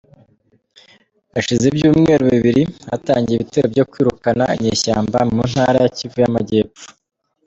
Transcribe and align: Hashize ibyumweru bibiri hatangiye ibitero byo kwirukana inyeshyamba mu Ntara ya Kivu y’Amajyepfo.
Hashize 1.33 1.63
ibyumweru 1.71 2.23
bibiri 2.33 2.63
hatangiye 2.89 3.35
ibitero 3.37 3.65
byo 3.73 3.83
kwirukana 3.89 4.43
inyeshyamba 4.57 5.17
mu 5.33 5.41
Ntara 5.51 5.77
ya 5.83 5.91
Kivu 5.97 6.17
y’Amajyepfo. 6.23 6.85